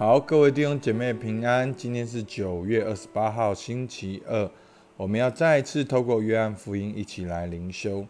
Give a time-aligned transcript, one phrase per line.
[0.00, 1.74] 好，各位弟兄姐妹平安。
[1.74, 4.50] 今天是九月二十八号，星期二。
[4.96, 8.06] 我们要再一次透过约翰福音一起来灵修。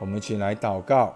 [0.00, 1.14] 我们一起来祷告，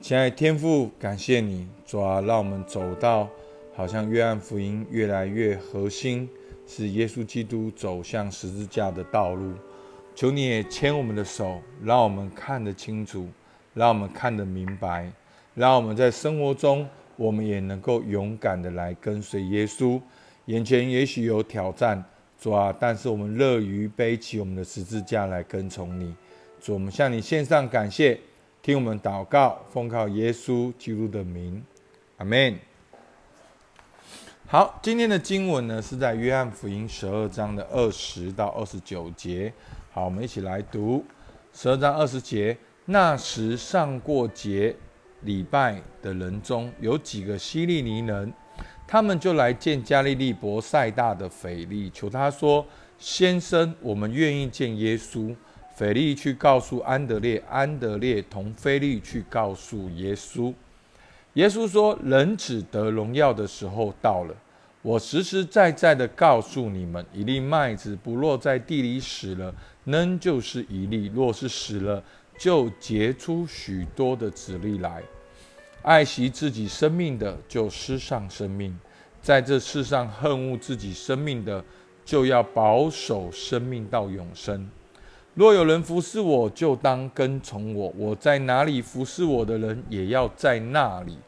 [0.00, 3.28] 亲爱的天父，感谢你，主啊，让我们走到
[3.72, 6.28] 好像约翰福音越来越核心，
[6.66, 9.52] 是耶稣基督走向十字架的道路。
[10.12, 13.28] 求你也牵我们的手，让我们看得清楚，
[13.74, 15.08] 让我们看得明白，
[15.54, 16.84] 让我们在生活中。
[17.20, 20.00] 我们也能够勇敢的来跟随耶稣。
[20.46, 22.02] 眼前也许有挑战，
[22.40, 26.14] 主啊，但是我们乐于背起我们的十字架来跟从你。
[26.62, 28.18] 主，我们向你献上感谢，
[28.62, 31.62] 听我们祷告，奉靠耶稣基督的名，
[32.16, 32.58] 阿门。
[34.46, 39.52] 好，今天的经文呢是在约翰福音十二章的二十到二十九节。
[39.92, 41.04] 好，我们一起来读
[41.52, 42.56] 十二章二十节。
[42.86, 44.74] 那时上过节。
[45.22, 48.32] 礼拜的人中有几个希利尼人，
[48.86, 52.64] 他们就来见加利利伯赛大的腓力，求他说
[52.98, 55.34] ：“先生，我们愿意见耶稣。”
[55.76, 60.52] 腓力去告诉安德烈，安德烈同腓力去告诉耶稣。
[61.34, 64.34] 耶稣说：“人子得荣耀的时候到了。
[64.82, 69.54] 我实实在在的告诉你们，一粒麦子不落在地里死了，
[69.84, 72.02] 仍就是一粒；若是死了，
[72.40, 75.02] 就结出许多的子粒来。
[75.82, 78.72] 爱惜自己生命的，就失上生命；
[79.20, 81.62] 在这世上恨恶自己生命的，
[82.02, 84.66] 就要保守生命到永生。
[85.34, 91.18] 若有人服侍我，就当跟从我；我在哪里服侍我的人，也要在那里。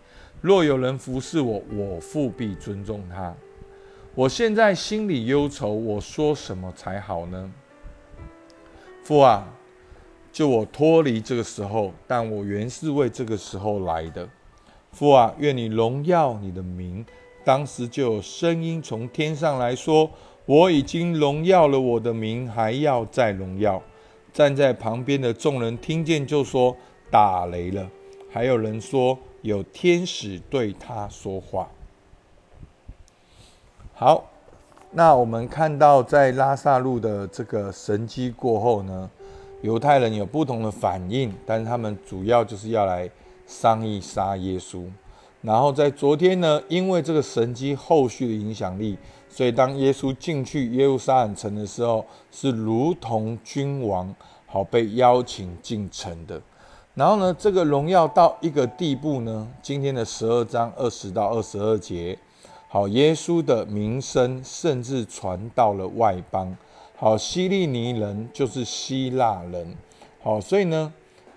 [0.41, 3.35] 若有人服侍我，我父必尊重他。
[4.15, 7.53] 我现在心里忧愁，我说什么才好呢？
[9.05, 9.47] 父啊！
[10.33, 14.27] 就我脱离这个时候，但我原是为这个时候来的。
[14.91, 17.05] 父啊，愿你荣耀你的名。
[17.45, 20.09] 当时就有声音从天上来说
[20.47, 23.83] ：“我已经荣耀了我的名，还要再荣耀。”
[24.33, 26.75] 站在旁边的众人听见就说
[27.11, 27.91] ：“打雷了。”
[28.31, 31.69] 还有人说：“有天使对他说话。”
[33.93, 34.31] 好，
[34.93, 39.11] 那我们看到在拉萨路的这个神迹过后呢？
[39.63, 43.09] 犹太人有不同的反应，但是他们主要就是要来
[43.47, 44.85] 商议杀耶稣。
[45.41, 48.97] 然后在昨天呢，因为这个神迹后续的影响力，
[49.29, 54.15] 所以当耶稣进去耶路撒冷城的时候，是如同君王，
[54.47, 56.41] 好被邀请进城的。
[56.95, 62.19] 然后呢，这个荣耀到一个地步呢，今天的十二章二十到二十二节，
[62.69, 66.57] 好，耶稣的名声甚至传到了外邦。
[67.03, 69.77] 好，希利尼人就是希腊人。
[70.23, 70.95] 好，所以呢，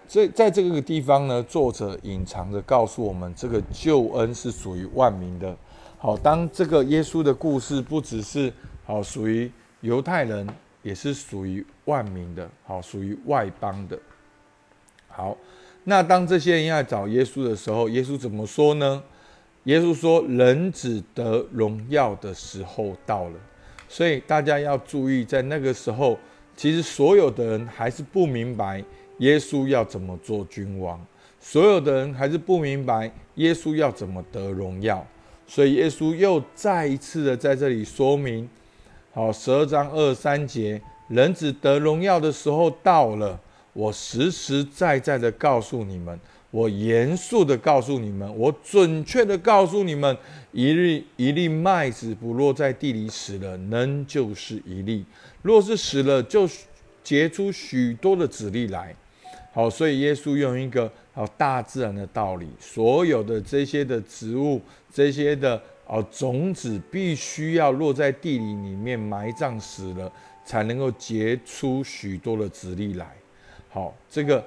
[0.08, 5.58] 这在这个地方呢，作者隐藏着告诉我们，这个救恩是属于万民的。
[5.98, 8.54] 好，当这个耶稣的故事不只是
[8.86, 10.48] 好属于犹太人，
[10.84, 12.48] 也是属于万民的。
[12.64, 13.98] 好，属于外邦的。
[15.08, 15.36] 好，
[15.86, 19.02] 那当这些人要找耶稣的时候，耶稣怎么说呢？
[19.64, 23.40] 耶稣说：“人子得荣耀的时候到了。”
[23.88, 26.18] 所以大家要注意，在那个时候，
[26.56, 28.84] 其实所有的人还是不明白
[29.20, 31.00] 耶稣要怎么做君王，
[31.40, 35.06] 所有的人还是不明白耶稣要怎么得荣耀。
[35.48, 38.50] 所以耶稣又再一次的在这里说明：
[39.14, 43.40] 好，十二章二三节，人子得荣耀的时候到了，
[43.74, 46.20] 我实实在在的告诉你们。
[46.56, 50.18] 我严肃的告诉你们，我准确的告诉你们，
[50.54, 55.04] 一粒一粒麦子不落在地里死了，能就是一粒；
[55.42, 56.48] 若是死了，就
[57.04, 58.96] 结出许多的籽粒来。
[59.52, 70.10] 好，所以耶稣用一个好大自然的道理，所有的这些的植物，这些的哦种子，必须要落在地里里面埋葬死了，
[70.46, 73.06] 才能够结出许多的籽粒来。
[73.68, 74.42] 好，这个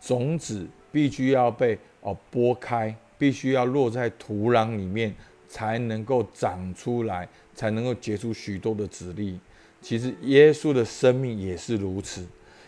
[0.00, 0.64] 种子。
[0.90, 5.14] 必须要被哦剥开，必须要落在土壤里面，
[5.48, 9.38] 才能够长出来，才能够结出许多的籽粒。
[9.80, 12.26] 其实耶稣的生命也是如此，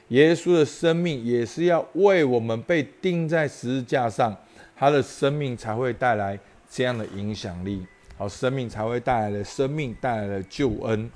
[0.09, 4.37] 耶稣的生命也是要为我们被钉在十字架上，
[4.77, 6.39] 他的生命才会带来
[6.71, 7.85] 这样的影响力。
[8.17, 11.11] 好，生命才会带来了生命，带来了救恩。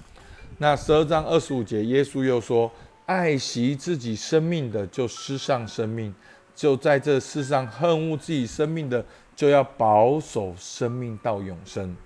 [0.58, 2.70] 那十二章二十五节，耶稣又说
[3.06, 6.14] ：“爱惜自己生命的，就失上生命。”
[6.54, 9.04] 就在这世上恨恶自己生命的，
[9.34, 11.96] 就要保守生命到永生。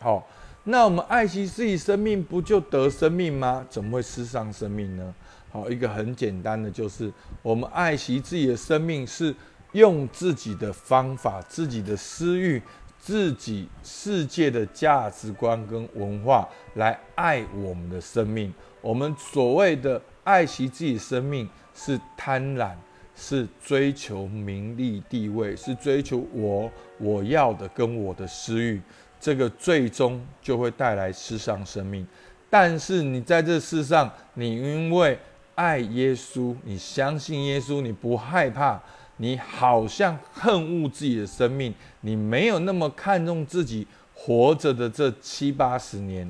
[0.00, 0.26] 好，
[0.64, 3.64] 那我们爱惜自己生命，不就得生命吗？
[3.70, 5.14] 怎么会失上生命呢？
[5.50, 9.34] 好，一个很简单的，就是我们爱惜自己的生命，是
[9.72, 12.60] 用自己的方法、自己的私欲，
[12.98, 18.52] 自己世界的价值观跟文化来爱我们的生命。
[18.80, 22.72] 我们所谓的爱惜自己生命，是贪婪，
[23.14, 28.80] 是追求名利地位，是追求我我要的跟我的私欲。
[29.20, 32.06] 这个最终就会带来世上生命。
[32.50, 35.18] 但是你在这世上，你因为
[35.54, 38.80] 爱耶稣，你相信耶稣，你不害怕。
[39.18, 46.28] 你好像恨恶自己的生命，你没有那么看重自己活着的这七八十年，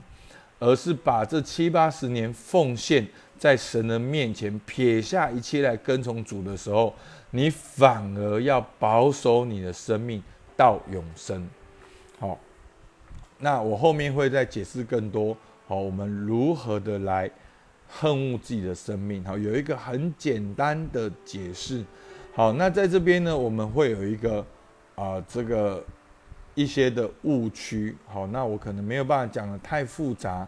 [0.59, 3.07] 而是把这七八十年奉献
[3.43, 6.95] 在神的面前，撇下一切来跟从主的时候，
[7.33, 10.23] 你反而要保守你的生命
[10.57, 11.45] 到永生。
[12.21, 12.39] 好，
[13.41, 15.37] 那我后面会再解释更多。
[15.67, 17.29] 好，我们如何的来
[17.89, 19.25] 恨恶自己的生命？
[19.25, 21.85] 好，有一个很简单的解释。
[22.33, 24.47] 好，那在这边呢，我们会有一个
[24.95, 25.85] 啊，这个
[26.55, 27.97] 一些的误区。
[28.07, 30.47] 好，那我可能没有办法讲的太复杂。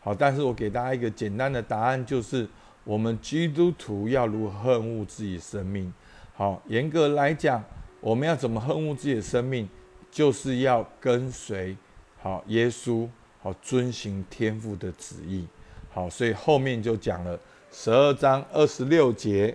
[0.00, 2.48] 好，但是我给大家一个简单的答案，就是
[2.84, 5.92] 我们基督徒要如何恨恶自己生命。
[6.34, 7.62] 好，严格来讲，
[8.00, 9.68] 我们要怎么恨恶自己的生命，
[10.10, 11.76] 就是要跟随
[12.22, 13.06] 好耶稣，
[13.42, 15.46] 好遵行天父的旨意。
[15.92, 17.38] 好，所以后面就讲了
[17.70, 19.54] 十二章二十六节。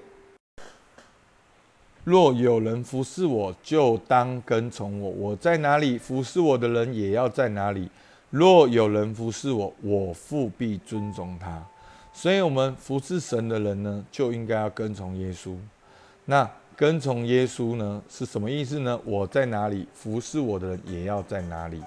[2.03, 7.89] 若有人服侍我，就当跟从我；我在哪里，服侍我的人也要在哪里。
[8.36, 11.66] 若有人服侍我，我父必尊重他。
[12.12, 15.56] 所以，我们服侍神的人呢，就应该要跟从耶稣。
[16.26, 16.46] 那
[16.76, 19.00] 跟从耶稣呢，是什么意思呢？
[19.06, 21.82] 我在哪里，服侍我的人也要在哪里。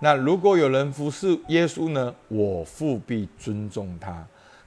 [0.00, 4.22] 那如果有人服侍耶稣呢，我父必尊重他。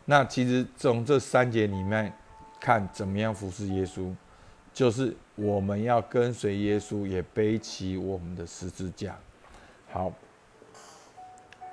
[0.06, 2.12] 那其实从这三节里面
[2.60, 4.12] 看，怎么样服侍耶稣？
[4.74, 9.16] 就是我们要跟随耶稣，也背起我们的十字架。
[9.92, 10.12] 好，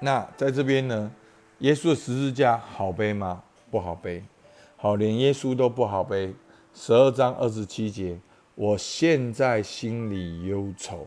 [0.01, 1.11] 那在这边呢，
[1.59, 3.43] 耶稣的十字架好背吗？
[3.71, 4.25] 不好背。
[4.77, 6.35] 好，连耶稣都不好背。
[6.73, 8.19] 十二章二十七节，
[8.55, 11.07] 我现在心里忧愁。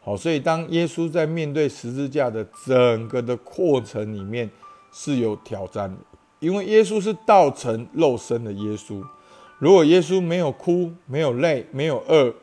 [0.00, 4.50] 好，所以当耶稣在面对十字架的整个的过程里面
[4.92, 5.98] 是有挑战的，
[6.40, 9.00] 因为耶稣是道成肉身的耶稣。
[9.58, 12.34] 如果耶稣没有哭、没有泪、没有饿、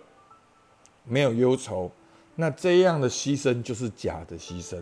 [1.03, 1.91] 没有忧愁，
[2.35, 4.81] 那这样的牺牲就是假的牺牲。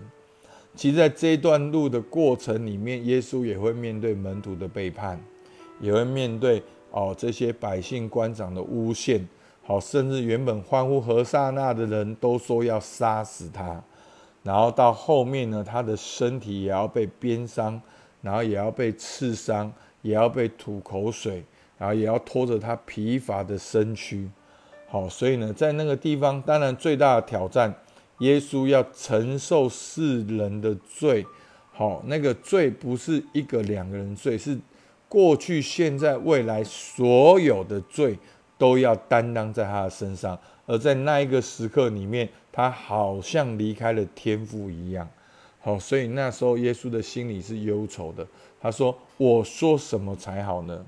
[0.78, 5.20] 其实，在这一段路的过程里面，耶稣也会面对门徒的背叛，
[5.82, 9.28] 也会面对哦这些百姓官长的诬陷，
[9.64, 13.84] 好，甚至原本欢呼何萨那的人都说要杀死他。
[14.44, 17.82] 然后到后面呢，他的身体也要被鞭伤，
[18.22, 21.44] 然后也要被刺伤，也要被吐口水。
[21.80, 24.28] 然后也要拖着他疲乏的身躯，
[24.88, 27.72] 好，所以呢，在那个地方，当然最大的挑战，
[28.20, 31.24] 耶稣要承受世人的罪，
[31.72, 34.58] 好，那个罪不是一个两个人罪，是
[35.08, 38.18] 过去、现在、未来所有的罪
[38.58, 45.08] 都要担当在他的身上，而在那一个时刻里面，他好像离开了天父一样，
[45.60, 48.26] 好，所以那时候耶稣的心里是忧愁的，
[48.60, 50.84] 他说：“我说什么才好呢？”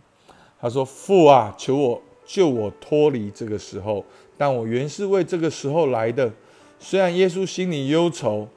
[0.59, 4.03] 他说：“父啊，求我救我脱离这个时候，
[4.35, 6.33] 但我原是为这个时候来的。
[6.79, 8.47] 虽然耶稣心里忧愁，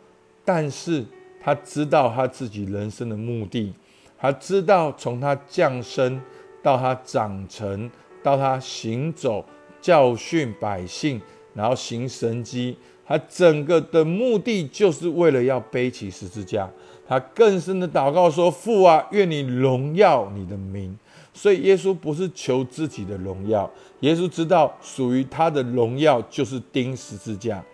[0.44, 1.04] 但是
[1.42, 3.72] 他知道他自己人生的目的，
[4.18, 6.20] 他知道从他降生
[6.62, 7.90] 到他长成，
[8.22, 9.44] 到他行走
[9.80, 11.20] 教训百姓，
[11.52, 16.70] 然后行神迹，他整个的目的就是为了要背起十字架。
[17.08, 20.96] 他更深的祷告说：父啊，愿你荣耀你的名。”
[21.34, 23.68] 所以耶稣不是求自己的荣耀，
[24.00, 27.64] 耶稣知道属于他的荣耀就是钉十字架，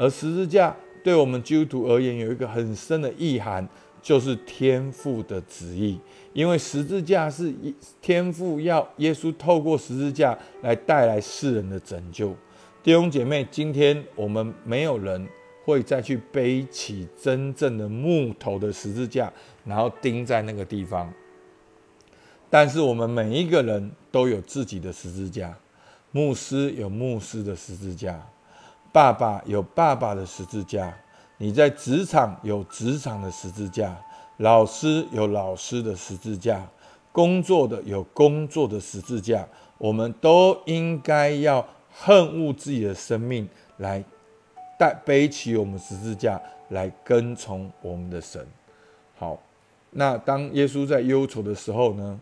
[0.00, 3.68] 而十字架对我们基督徒而言有一个很深的意涵，
[4.00, 6.00] 就是天父的旨意。
[6.32, 7.52] 因为十字架是
[8.00, 12.34] 天父要耶稣透过十字架来带来世人的拯救。
[12.82, 15.28] 弟兄姐妹，今天我们没有人
[15.66, 19.30] 会再去背起真正的木头的十字架，
[19.66, 21.12] 然后钉在那个地方。
[22.48, 25.54] 但是我们每一个人都有自己的十字架，
[26.10, 28.18] 牧师有牧师的十字架，
[28.92, 30.92] 爸爸有爸爸的十字架，
[31.38, 33.96] 你在职场有职场的十字架，
[34.38, 36.66] 老师有老师的十字架，
[37.12, 39.46] 工作的有工作的十字架，
[39.78, 44.02] 我们都应该要恨恶自己的生命，来
[44.78, 48.44] 带背起我们十字架，来跟从我们的神。
[49.16, 49.38] 好，
[49.90, 52.20] 那当耶稣在忧愁的时候呢？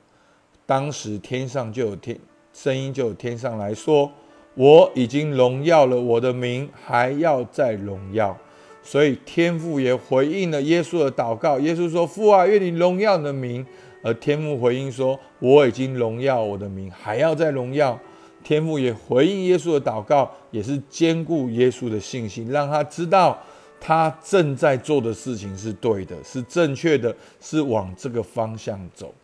[0.67, 2.19] 当时天上就有天
[2.53, 4.13] 声音，就有天上来说
[4.59, 8.37] ：“我已经荣耀了我的名，还要再荣耀。
[8.83, 11.61] 所以天父也回应了耶稣的祷告。
[11.61, 13.65] 耶稣说：“父啊，愿你荣耀你的名。”
[14.03, 17.97] 而天父回应说：“我已经荣耀我的名，还要再荣耀。”
[18.43, 23.39] 天父也回应耶稣的祷告，也是兼顾耶稣的信心，让他知道
[23.81, 29.15] 他正在做的事情是对的，是正确的，是往这个方向走。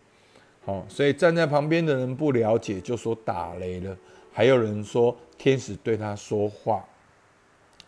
[0.65, 3.95] 好，所以站在旁边的人不了解，就说打雷了；
[4.37, 6.85] 还有人说天使对他说话。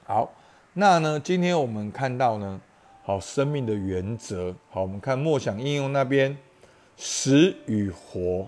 [0.05, 0.33] 好，
[0.75, 1.19] 那呢？
[1.19, 2.61] 今天我们看到呢，
[3.03, 4.55] 好生命的原则。
[4.71, 6.39] 好，我们看默想应用那边。
[6.97, 8.47] 死与活，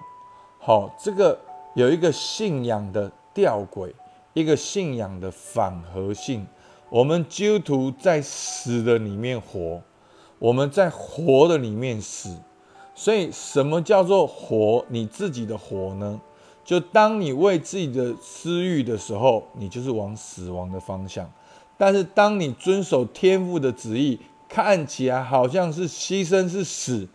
[0.61, 1.37] 好，这个
[1.75, 3.93] 有一个信仰的吊诡，
[4.33, 6.47] 一个信仰的反合性。
[6.89, 9.83] 我们基督徒在死的里面活，
[10.39, 12.39] 我们在活的里面死。
[12.95, 14.87] 所以，什么叫做活？
[14.89, 16.21] 你自己的活呢？
[16.69, 21.25] 就当你为自己的私欲的时候，你就是往死亡的方向；
[21.79, 27.09] 但是，当你遵守天父的旨意，看起来好像是牺牲是死。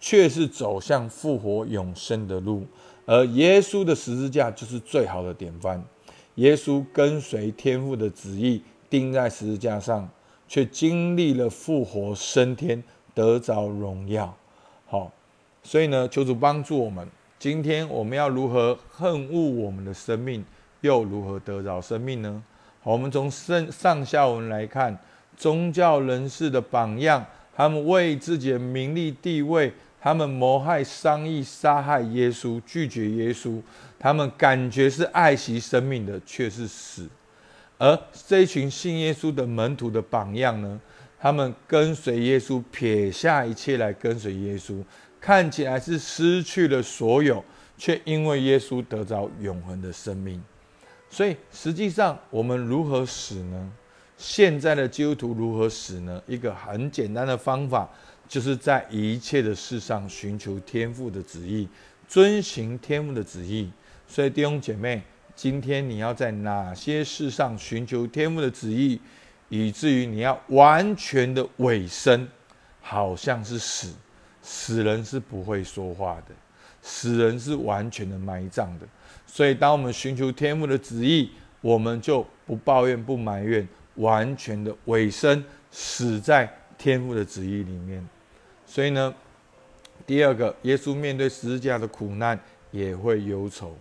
[0.00, 2.64] 却是走向复活永生的路，
[3.04, 5.82] 而耶稣的十字架就是最好的典范。
[6.36, 10.08] 耶稣跟随天父的旨意，钉在十字架上，
[10.46, 12.80] 却经历了复活升天，
[13.12, 14.32] 得着荣耀。
[14.86, 15.10] 好，
[15.64, 17.08] 所以呢，求主帮助我们。
[17.38, 20.44] 今天我们要如何恨恶我们的生命，
[20.80, 22.42] 又如何得着生命呢？
[22.82, 24.98] 好，我们从上上下文来看，
[25.36, 29.72] 宗教人士的榜样，他们为自己的名利地位。
[30.00, 33.60] 他们谋害、商议、杀害耶稣，拒绝耶稣。
[33.98, 37.08] 他们感觉是爱惜生命的，却是死。
[37.78, 40.80] 而这一群信耶稣的门徒的榜样呢？
[41.20, 44.80] 他们跟随耶稣，撇下一切来跟随耶稣，
[45.20, 47.44] 看起来是失去了所有，
[47.76, 50.42] 却因为耶稣得着永恒的生命。
[51.10, 53.70] 所以，实际上我们如何死呢？
[54.16, 56.22] 现在的基督徒如何死呢？
[56.26, 57.88] 一个很简单的方法。
[58.28, 61.66] 就是在一切的事上寻求天父的旨意，
[62.06, 63.70] 遵行天父的旨意。
[64.06, 65.02] 所以弟兄姐妹，
[65.34, 69.00] 今天你要在哪些事上寻求天父的旨意，
[69.48, 72.28] 以至于你要完全的委身，
[72.82, 73.94] 好像是死，
[74.50, 76.34] 死人是不会说话的，
[76.80, 78.86] 死人是完全的埋葬的。
[79.26, 88.08] 所以当我们寻求天父的旨意，我们就不抱怨、不埋怨，完全的委身，死在天父的旨意里面。
[88.64, 89.14] 所以呢，
[90.06, 92.40] 第二个，耶稣面对十字架的苦难
[92.70, 93.76] 也会忧愁。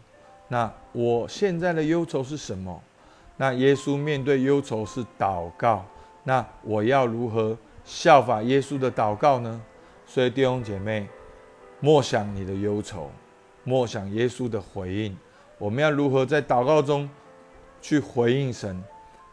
[0.50, 2.84] 那我现在的忧愁是什么？
[3.38, 5.86] 那耶稣面对忧愁是祷告。
[6.26, 9.62] 那我要如何效法耶稣的祷告呢？
[10.08, 11.08] 所以弟兄姐妹，
[11.80, 13.12] 莫想你的忧愁，
[13.64, 15.16] 莫想耶稣的回应。
[15.60, 17.08] 我们要如何在祷告中
[17.82, 18.84] 去回应神，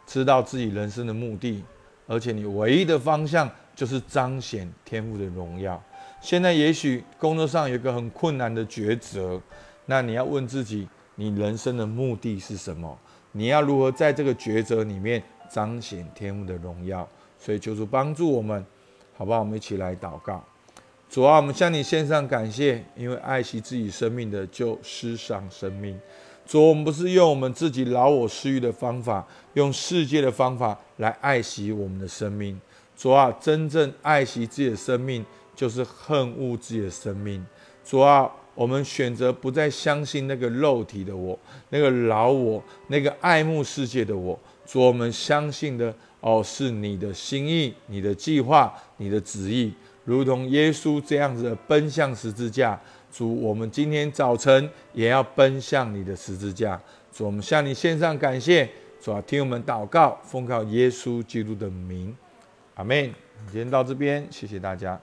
[0.05, 1.63] 知道自己人生的目的，
[2.05, 3.49] 而且你唯一的方向。
[3.75, 5.83] 就是彰显天赋的荣耀。
[6.21, 9.37] 现在也许工作上有一个很困难的抉择，
[9.85, 12.97] 那你要问自己：你人生的目的是什么？
[13.33, 17.05] 你要如何在这个抉择里面彰显天赋的荣耀？
[17.37, 18.65] 所以求主帮助我们，
[19.13, 19.39] 好不好？
[19.39, 20.41] 我们一起来祷告。
[21.09, 25.97] 主啊，我们向你献上感谢，因为爱惜自己生命的就失丧生命。
[26.45, 32.59] 主，我们不是用我们自己劳我私欲的方法，用世界的方法来爱惜我们的生命。
[32.97, 37.45] 主啊，真正爱惜自己的生命，就是恨恶自己的生命。
[37.83, 41.37] 主啊，我们选择不再相信那个肉体的我，
[41.69, 44.37] 那个老我，那个爱慕世界的我。
[44.65, 49.73] 主，我们相信的哦，是你的心意、你的计划、你的旨意，
[50.05, 52.79] 如同耶稣这样子的奔向十字架。
[53.11, 56.79] 主，我们今天早晨也要奔向你的十字架。
[57.11, 58.69] 主，我们向你献上感谢。
[59.01, 62.15] 主啊，听我们祷告，奉靠耶稣基督的名。
[62.75, 63.03] 阿门。
[63.47, 64.99] 今天到这边，谢谢大家。